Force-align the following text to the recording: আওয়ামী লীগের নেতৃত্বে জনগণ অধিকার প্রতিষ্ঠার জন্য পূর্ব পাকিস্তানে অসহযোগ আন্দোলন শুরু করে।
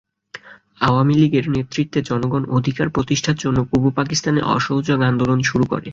আওয়ামী 0.81 1.13
লীগের 1.15 1.45
নেতৃত্বে 1.55 1.99
জনগণ 2.09 2.43
অধিকার 2.57 2.87
প্রতিষ্ঠার 2.95 3.37
জন্য 3.43 3.57
পূর্ব 3.69 3.85
পাকিস্তানে 3.97 4.41
অসহযোগ 4.55 4.99
আন্দোলন 5.09 5.39
শুরু 5.49 5.65
করে। 5.71 5.87